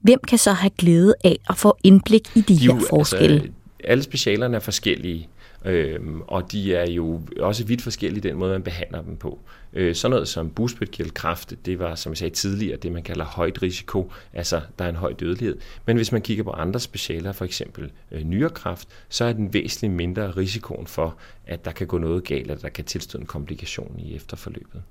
hvem 0.00 0.20
kan 0.28 0.38
så 0.38 0.52
have 0.52 0.70
glæde 0.70 1.14
af 1.24 1.36
at 1.48 1.56
få 1.56 1.76
indblik 1.84 2.36
i 2.36 2.40
de 2.40 2.54
jo, 2.54 2.72
her 2.72 2.78
altså, 2.78 2.88
forskelle? 2.88 3.40
Altså, 3.40 3.52
alle 3.86 4.02
specialerne 4.02 4.56
er 4.56 4.60
forskellige, 4.60 5.28
øh, 5.64 6.00
og 6.26 6.52
de 6.52 6.74
er 6.74 6.90
jo 6.90 7.20
også 7.40 7.64
vidt 7.64 7.82
forskellige 7.82 8.28
den 8.28 8.36
måde, 8.36 8.52
man 8.52 8.62
behandler 8.62 9.02
dem 9.02 9.16
på. 9.16 9.38
Øh, 9.72 9.94
sådan 9.94 10.10
noget 10.10 10.28
som 10.28 10.50
bugspytkirtelkræft, 10.50 11.54
det 11.66 11.78
var, 11.78 11.94
som 11.94 12.10
jeg 12.10 12.18
sagde 12.18 12.34
tidligere, 12.34 12.76
det 12.76 12.92
man 12.92 13.02
kalder 13.02 13.24
højt 13.24 13.62
risiko, 13.62 14.12
altså 14.32 14.60
der 14.78 14.84
er 14.84 14.88
en 14.88 14.96
høj 14.96 15.12
dødelighed. 15.12 15.58
Men 15.86 15.96
hvis 15.96 16.12
man 16.12 16.22
kigger 16.22 16.44
på 16.44 16.50
andre 16.50 16.80
specialer, 16.80 17.32
for 17.32 17.44
eksempel 17.44 17.90
øh, 18.12 18.22
nyrekræft, 18.22 18.88
så 19.08 19.24
er 19.24 19.32
den 19.32 19.54
væsentligt 19.54 19.92
mindre 19.92 20.30
risikoen 20.30 20.86
for, 20.86 21.16
at 21.46 21.64
der 21.64 21.72
kan 21.72 21.86
gå 21.86 21.98
noget 21.98 22.24
galt, 22.24 22.40
eller 22.40 22.56
der 22.56 22.68
kan 22.68 22.84
tilstå 22.84 23.18
en 23.18 23.26
komplikation 23.26 23.96
i 23.98 24.16
efterforløbet. 24.16 24.82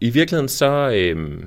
I 0.00 0.10
virkeligheden 0.10 0.48
så, 0.48 0.90
øh, 0.94 1.44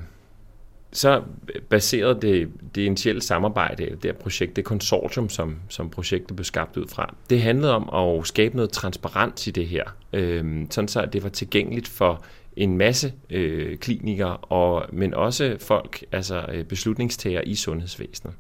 så 0.92 1.22
baseret 1.70 2.22
det, 2.22 2.50
det 2.76 2.82
initielle 2.82 3.22
samarbejde, 3.22 3.86
det 3.86 4.04
her 4.04 4.14
projekt, 4.14 4.56
det 4.56 4.66
konsortium, 4.66 5.30
som, 5.30 5.56
som 5.70 5.90
projektet 5.90 6.36
blev 6.36 6.46
skabt 6.46 6.78
ud 6.78 6.88
fra, 6.88 7.16
det 7.30 7.42
handlede 7.42 7.76
om 7.76 7.90
at 8.20 8.28
skabe 8.28 8.56
noget 8.56 8.72
transparens 8.72 9.48
i 9.48 9.52
det 9.52 9.68
her, 9.68 9.84
øh, 10.14 10.66
sådan 10.70 10.88
så 10.88 11.06
det 11.14 11.24
var 11.24 11.30
tilgængeligt 11.30 11.88
for 11.88 12.24
en 12.56 12.78
masse 12.78 13.14
øh, 13.30 13.78
klinikere, 13.78 14.38
og, 14.38 14.86
men 14.94 15.14
også 15.14 15.58
folk, 15.60 16.04
altså 16.12 16.36
øh, 16.36 16.44
beslutningstagere 16.44 16.66
beslutningstager 16.66 17.42
i 17.42 17.56
sundhedsvæsenet. 17.56 18.34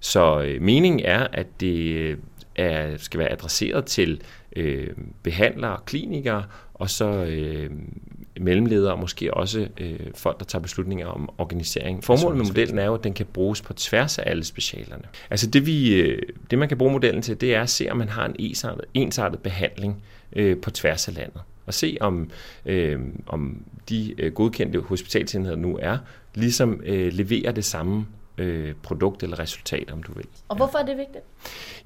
Så 0.00 0.42
øh, 0.42 0.62
meningen 0.62 1.00
er, 1.04 1.26
at 1.32 1.46
det 1.60 1.94
øh, 1.94 2.18
er, 2.56 2.96
skal 2.96 3.20
være 3.20 3.32
adresseret 3.32 3.84
til 3.84 4.20
øh, 4.56 4.88
behandlere, 5.22 5.76
og 5.76 5.84
klinikere, 5.84 6.44
og 6.74 6.90
så 6.90 7.24
øh, 7.24 7.70
mellemledere 8.40 8.92
og 8.92 8.98
måske 8.98 9.34
også 9.34 9.68
øh, 9.78 10.00
folk, 10.14 10.38
der 10.38 10.44
tager 10.44 10.62
beslutninger 10.62 11.06
om 11.06 11.28
organisering. 11.38 12.04
Formålet 12.04 12.36
med 12.38 12.46
modellen 12.46 12.78
er 12.78 12.84
jo, 12.84 12.94
at 12.94 13.04
den 13.04 13.14
kan 13.14 13.26
bruges 13.26 13.62
på 13.62 13.72
tværs 13.72 14.18
af 14.18 14.30
alle 14.30 14.44
specialerne. 14.44 15.04
Altså 15.30 15.46
det, 15.46 15.66
vi, 15.66 15.94
øh, 15.94 16.22
det 16.50 16.58
man 16.58 16.68
kan 16.68 16.78
bruge 16.78 16.92
modellen 16.92 17.22
til, 17.22 17.40
det 17.40 17.54
er 17.54 17.62
at 17.62 17.70
se, 17.70 17.88
om 17.90 17.96
man 17.96 18.08
har 18.08 18.26
en 18.26 18.36
ensartet, 18.38 18.84
ensartet 18.94 19.40
behandling 19.40 20.02
øh, 20.32 20.56
på 20.60 20.70
tværs 20.70 21.08
af 21.08 21.14
landet. 21.14 21.40
Og 21.66 21.74
se, 21.74 21.96
om, 22.00 22.30
øh, 22.66 23.00
om 23.26 23.62
de 23.88 24.14
øh, 24.18 24.32
godkendte 24.32 24.80
hospitalsenheder 24.80 25.56
nu 25.56 25.78
er, 25.82 25.98
ligesom 26.34 26.80
øh, 26.84 27.12
leverer 27.12 27.52
det 27.52 27.64
samme 27.64 28.06
øh, 28.38 28.74
produkt 28.82 29.22
eller 29.22 29.38
resultat, 29.38 29.90
om 29.90 30.02
du 30.02 30.12
vil. 30.12 30.26
Og 30.48 30.56
hvorfor 30.56 30.78
er 30.78 30.86
det 30.86 30.96
vigtigt? 30.96 31.24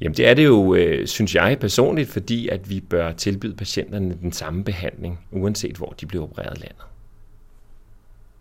Jamen 0.00 0.16
det 0.16 0.28
er 0.28 0.34
det 0.34 0.44
jo, 0.44 0.74
øh, 0.74 1.06
synes 1.06 1.34
jeg 1.34 1.58
personligt, 1.60 2.08
fordi 2.08 2.48
at 2.48 2.70
vi 2.70 2.80
bør 2.80 3.12
tilbyde 3.12 3.56
patienterne 3.56 4.14
den 4.22 4.32
samme 4.32 4.64
behandling, 4.64 5.26
uanset 5.32 5.76
hvor 5.76 5.94
de 6.00 6.06
bliver 6.06 6.24
opereret 6.24 6.58
i 6.58 6.60
landet. 6.60 6.84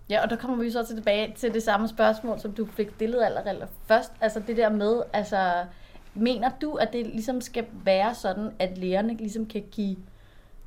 Ja, 0.10 0.24
og 0.24 0.30
der 0.30 0.36
kommer 0.36 0.64
vi 0.64 0.72
så 0.72 0.86
tilbage 0.86 1.34
til 1.38 1.54
det 1.54 1.64
samme 1.64 1.88
spørgsmål, 1.88 2.40
som 2.40 2.52
du 2.52 2.68
fik 2.76 2.90
stillet 2.96 3.24
allerede 3.24 3.68
først. 3.88 4.12
Altså 4.22 4.42
det 4.48 4.58
der 4.58 4.70
med, 4.70 5.02
altså 5.14 5.66
mener 6.14 6.50
du, 6.62 6.74
at 6.74 6.94
det 6.94 7.08
ligesom 7.08 7.42
skal 7.42 7.66
være 7.84 8.16
sådan, 8.16 8.52
at 8.60 8.78
lægerne 8.78 9.18
ligesom 9.18 9.46
kan 9.46 9.64
give 9.72 9.98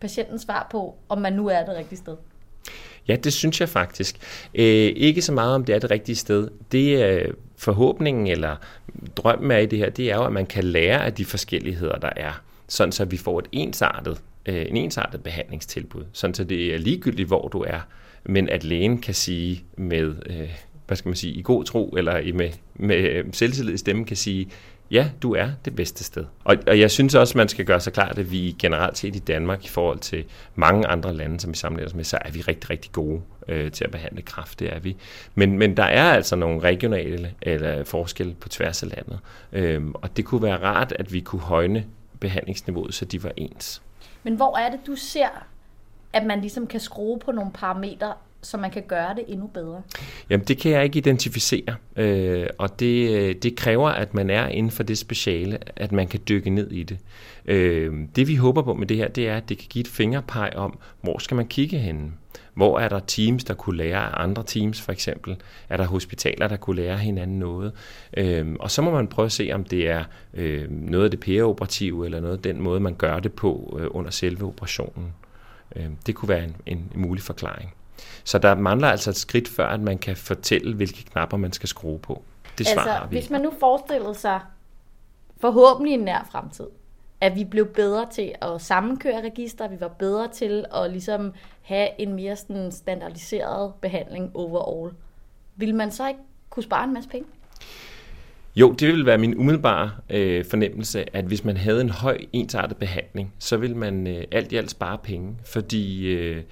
patienten 0.00 0.38
svar 0.38 0.66
på, 0.70 0.96
om 1.08 1.18
man 1.18 1.32
nu 1.32 1.48
er 1.48 1.64
det 1.64 1.76
rigtige 1.76 1.98
sted? 1.98 2.16
Ja, 3.08 3.16
det 3.16 3.32
synes 3.32 3.60
jeg 3.60 3.68
faktisk. 3.68 4.16
Øh, 4.54 4.92
ikke 4.96 5.22
så 5.22 5.32
meget 5.32 5.54
om 5.54 5.64
det 5.64 5.74
er 5.74 5.78
det 5.78 5.90
rigtige 5.90 6.16
sted. 6.16 6.48
Det 6.72 7.02
er 7.02 7.26
forhåbningen 7.56 8.26
eller 8.26 8.56
drømmen 9.16 9.50
er 9.50 9.58
i 9.58 9.66
det 9.66 9.78
her, 9.78 9.90
det 9.90 10.10
er 10.10 10.16
jo, 10.16 10.24
at 10.24 10.32
man 10.32 10.46
kan 10.46 10.64
lære 10.64 11.04
af 11.04 11.14
de 11.14 11.24
forskelligheder, 11.24 11.98
der 11.98 12.10
er, 12.16 12.42
sådan 12.68 12.92
så 12.92 13.04
vi 13.04 13.16
får 13.16 13.38
et 13.38 13.48
ensartet, 13.52 14.20
øh, 14.46 14.66
en 14.68 14.76
ensartet 14.76 15.22
behandlingstilbud, 15.22 16.04
sådan 16.12 16.34
så 16.34 16.44
det 16.44 16.74
er 16.74 16.78
ligegyldigt, 16.78 17.28
hvor 17.28 17.48
du 17.48 17.60
er, 17.60 17.80
men 18.24 18.48
at 18.48 18.64
lægen 18.64 18.98
kan 18.98 19.14
sige 19.14 19.64
med, 19.76 20.14
øh, 20.26 20.50
hvad 20.86 20.96
skal 20.96 21.08
man 21.08 21.16
sige, 21.16 21.32
i 21.32 21.42
god 21.42 21.64
tro, 21.64 21.88
eller 21.88 22.18
i 22.18 22.32
med, 22.32 22.50
med 22.74 22.96
øh, 22.96 23.24
selvtillid 23.32 23.74
i 23.74 23.76
stemmen 23.76 24.04
kan 24.04 24.16
sige, 24.16 24.48
ja, 24.92 25.10
du 25.22 25.34
er 25.34 25.48
det 25.64 25.76
bedste 25.76 26.04
sted. 26.04 26.24
Og, 26.44 26.56
og 26.66 26.80
jeg 26.80 26.90
synes 26.90 27.14
også, 27.14 27.38
man 27.38 27.48
skal 27.48 27.64
gøre 27.64 27.80
sig 27.80 27.92
klart, 27.92 28.18
at 28.18 28.30
vi 28.30 28.56
generelt 28.58 28.98
set 28.98 29.16
i 29.16 29.18
Danmark, 29.18 29.64
i 29.64 29.68
forhold 29.68 29.98
til 29.98 30.24
mange 30.54 30.86
andre 30.86 31.14
lande, 31.14 31.40
som 31.40 31.50
vi 31.50 31.56
sammenligner 31.56 31.88
os 31.88 31.94
med, 31.94 32.04
så 32.04 32.18
er 32.20 32.30
vi 32.30 32.40
rigtig, 32.40 32.70
rigtig 32.70 32.92
gode 32.92 33.20
øh, 33.48 33.72
til 33.72 33.84
at 33.84 33.90
behandle 33.90 34.22
kræft, 34.22 34.60
det 34.60 34.72
er 34.74 34.78
vi. 34.78 34.96
Men, 35.34 35.58
men 35.58 35.76
der 35.76 35.82
er 35.82 36.12
altså 36.12 36.36
nogle 36.36 36.60
regionale 36.60 37.34
eller 37.42 37.84
forskelle 37.84 38.34
på 38.34 38.48
tværs 38.48 38.82
af 38.82 38.88
landet, 38.88 39.18
øhm, 39.52 39.94
og 39.94 40.16
det 40.16 40.24
kunne 40.24 40.42
være 40.42 40.62
rart, 40.62 40.92
at 40.98 41.12
vi 41.12 41.20
kunne 41.20 41.42
højne 41.42 41.84
behandlingsniveauet, 42.20 42.94
så 42.94 43.04
de 43.04 43.22
var 43.22 43.32
ens. 43.36 43.82
Men 44.22 44.34
hvor 44.34 44.56
er 44.58 44.70
det, 44.70 44.80
du 44.86 44.96
ser, 44.96 45.46
at 46.12 46.26
man 46.26 46.40
ligesom 46.40 46.66
kan 46.66 46.80
skrue 46.80 47.18
på 47.18 47.32
nogle 47.32 47.52
parametre, 47.52 48.12
så 48.42 48.56
man 48.56 48.70
kan 48.70 48.82
gøre 48.88 49.14
det 49.14 49.24
endnu 49.28 49.46
bedre? 49.46 49.82
Jamen, 50.30 50.46
det 50.46 50.58
kan 50.58 50.72
jeg 50.72 50.84
ikke 50.84 50.98
identificere, 50.98 51.74
øh, 51.96 52.46
og 52.58 52.80
det, 52.80 53.10
øh, 53.10 53.34
det 53.34 53.56
kræver, 53.56 53.88
at 53.88 54.14
man 54.14 54.30
er 54.30 54.48
inden 54.48 54.72
for 54.72 54.82
det 54.82 54.98
speciale, 54.98 55.58
at 55.76 55.92
man 55.92 56.08
kan 56.08 56.20
dykke 56.28 56.50
ned 56.50 56.70
i 56.70 56.82
det. 56.82 56.98
Øh, 57.44 57.94
det 58.16 58.28
vi 58.28 58.36
håber 58.36 58.62
på 58.62 58.74
med 58.74 58.86
det 58.86 58.96
her, 58.96 59.08
det 59.08 59.28
er, 59.28 59.36
at 59.36 59.48
det 59.48 59.58
kan 59.58 59.66
give 59.70 59.80
et 59.80 59.88
fingerpeg 59.88 60.52
om, 60.56 60.78
hvor 61.00 61.18
skal 61.18 61.34
man 61.34 61.46
kigge 61.46 61.78
henne? 61.78 62.12
Hvor 62.54 62.78
er 62.78 62.88
der 62.88 63.00
teams, 63.06 63.44
der 63.44 63.54
kunne 63.54 63.76
lære 63.76 63.98
af 63.98 64.24
andre 64.24 64.42
teams, 64.46 64.80
for 64.80 64.92
eksempel? 64.92 65.36
Er 65.68 65.76
der 65.76 65.84
hospitaler, 65.84 66.48
der 66.48 66.56
kunne 66.56 66.76
lære 66.76 66.98
hinanden 66.98 67.38
noget? 67.38 67.72
Øhm, 68.16 68.56
og 68.60 68.70
så 68.70 68.82
må 68.82 68.90
man 68.90 69.08
prøve 69.08 69.26
at 69.26 69.32
se, 69.32 69.50
om 69.52 69.64
det 69.64 69.88
er 69.88 70.04
øh, 70.34 70.70
noget 70.70 71.04
af 71.04 71.10
det 71.10 71.20
pæreoperative, 71.20 72.04
eller 72.04 72.20
noget 72.20 72.36
af 72.36 72.42
den 72.42 72.62
måde, 72.62 72.80
man 72.80 72.94
gør 72.94 73.18
det 73.18 73.32
på 73.32 73.78
øh, 73.80 73.86
under 73.90 74.10
selve 74.10 74.46
operationen. 74.46 75.12
Øh, 75.76 75.86
det 76.06 76.14
kunne 76.14 76.28
være 76.28 76.44
en, 76.44 76.56
en 76.66 76.92
mulig 76.94 77.22
forklaring. 77.22 77.74
Så 78.24 78.38
der 78.38 78.54
mangler 78.54 78.88
altså 78.88 79.10
et 79.10 79.16
skridt 79.16 79.48
før, 79.48 79.66
at 79.66 79.80
man 79.80 79.98
kan 79.98 80.16
fortælle, 80.16 80.74
hvilke 80.74 81.04
knapper 81.04 81.36
man 81.36 81.52
skal 81.52 81.68
skrue 81.68 81.98
på. 81.98 82.22
Det 82.58 82.68
altså, 82.68 82.90
har 82.90 83.06
vi. 83.06 83.16
hvis 83.16 83.30
man 83.30 83.40
nu 83.40 83.52
forestillede 83.60 84.14
sig, 84.14 84.40
forhåbentlig 85.40 85.90
i 85.90 85.94
en 85.94 86.04
nær 86.04 86.28
fremtid, 86.32 86.66
at 87.20 87.36
vi 87.36 87.44
blev 87.44 87.66
bedre 87.66 88.06
til 88.12 88.32
at 88.40 88.60
sammenkøre 88.60 89.24
register, 89.24 89.68
vi 89.68 89.80
var 89.80 89.88
bedre 89.88 90.28
til 90.28 90.64
at 90.74 90.90
ligesom 90.90 91.32
have 91.62 91.88
en 91.98 92.14
mere 92.14 92.36
sådan 92.36 92.72
standardiseret 92.72 93.72
behandling 93.80 94.30
overall. 94.34 94.92
Vil 95.56 95.74
man 95.74 95.90
så 95.90 96.08
ikke 96.08 96.20
kunne 96.50 96.62
spare 96.62 96.84
en 96.84 96.94
masse 96.94 97.10
penge? 97.10 97.28
Jo, 98.56 98.72
det 98.72 98.88
vil 98.88 99.06
være 99.06 99.18
min 99.18 99.36
umiddelbare 99.36 99.90
øh, 100.10 100.44
fornemmelse, 100.44 101.16
at 101.16 101.24
hvis 101.24 101.44
man 101.44 101.56
havde 101.56 101.80
en 101.80 101.90
høj 101.90 102.18
ensartet 102.32 102.76
behandling, 102.76 103.34
så 103.38 103.56
vil 103.56 103.76
man 103.76 104.06
øh, 104.06 104.24
alt 104.32 104.52
i 104.52 104.56
alt 104.56 104.70
spare 104.70 104.98
penge, 104.98 105.36
fordi 105.44 106.06
øh, 106.06 106.42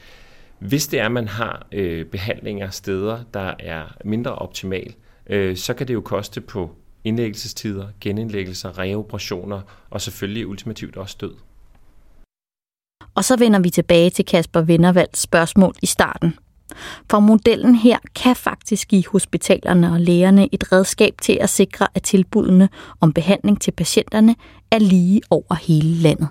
hvis 0.61 0.87
det 0.87 1.01
er, 1.01 1.07
at 1.07 1.13
man 1.13 1.29
har 1.29 1.67
øh, 1.73 2.07
behandlinger 2.07 2.71
steder, 2.71 3.23
der 3.35 3.55
er 3.59 3.97
mindre 4.05 4.35
optimal, 4.35 4.95
øh, 5.27 5.57
så 5.57 5.75
kan 5.75 5.89
det 5.89 5.95
jo 5.95 6.01
koste 6.01 6.41
på 6.41 6.71
indlæggelsestider, 7.05 7.87
genindlæggelser, 8.01 8.79
reoperationer 8.79 9.61
og 9.91 10.01
selvfølgelig 10.01 10.47
ultimativt 10.47 10.97
også 10.97 11.17
død. 11.21 11.35
Og 13.15 13.25
så 13.25 13.37
vender 13.37 13.61
vi 13.61 13.71
tilbage 13.71 14.11
til 14.11 14.25
Kasper 14.25 14.61
Vindervalds 14.61 15.19
spørgsmål 15.19 15.75
i 15.83 15.87
starten. 15.87 16.35
For 17.11 17.21
modellen 17.21 17.75
her 17.75 17.99
kan 18.15 18.37
faktisk 18.37 18.89
give 18.89 19.05
hospitalerne 19.13 19.93
og 19.93 20.01
lægerne 20.01 20.49
et 20.53 20.73
redskab 20.73 21.15
til 21.23 21.39
at 21.41 21.51
sikre, 21.51 21.87
at 21.95 22.03
tilbudene 22.03 22.69
om 23.01 23.13
behandling 23.13 23.61
til 23.61 23.71
patienterne 23.71 24.35
er 24.71 24.79
lige 24.79 25.21
over 25.31 25.55
hele 25.55 25.95
landet. 25.95 26.29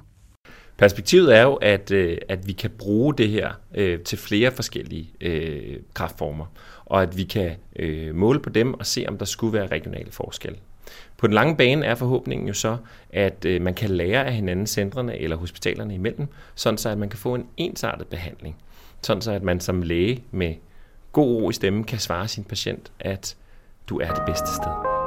Perspektivet 0.79 1.35
er 1.35 1.41
jo, 1.41 1.53
at, 1.53 1.91
øh, 1.91 2.17
at 2.29 2.47
vi 2.47 2.53
kan 2.53 2.69
bruge 2.69 3.13
det 3.13 3.29
her 3.29 3.51
øh, 3.75 3.99
til 3.99 4.17
flere 4.17 4.51
forskellige 4.51 5.09
øh, 5.21 5.77
kraftformer, 5.93 6.45
og 6.85 7.01
at 7.01 7.17
vi 7.17 7.23
kan 7.23 7.51
øh, 7.75 8.15
måle 8.15 8.39
på 8.39 8.49
dem 8.49 8.73
og 8.73 8.85
se, 8.85 9.05
om 9.07 9.17
der 9.17 9.25
skulle 9.25 9.53
være 9.53 9.67
regionale 9.67 10.11
forskelle. 10.11 10.57
På 11.17 11.27
den 11.27 11.33
lange 11.33 11.57
bane 11.57 11.85
er 11.85 11.95
forhåbningen 11.95 12.47
jo 12.47 12.53
så, 12.53 12.77
at 13.13 13.45
øh, 13.45 13.61
man 13.61 13.73
kan 13.73 13.89
lære 13.89 14.25
af 14.25 14.33
hinanden 14.33 14.67
centrene 14.67 15.19
eller 15.19 15.35
hospitalerne 15.37 15.93
imellem, 15.93 16.27
sådan 16.55 16.77
så 16.77 16.89
at 16.89 16.97
man 16.97 17.09
kan 17.09 17.19
få 17.19 17.35
en 17.35 17.47
ensartet 17.57 18.07
behandling. 18.07 18.55
Sådan 19.01 19.21
så 19.21 19.31
at 19.31 19.43
man 19.43 19.59
som 19.59 19.81
læge 19.81 20.23
med 20.31 20.53
god 21.11 21.41
ro 21.41 21.49
i 21.49 21.53
stemmen 21.53 21.83
kan 21.83 21.99
svare 21.99 22.27
sin 22.27 22.43
patient, 22.43 22.91
at 22.99 23.35
du 23.89 23.99
er 23.99 24.13
det 24.13 24.23
bedste 24.25 24.47
sted. 24.47 24.98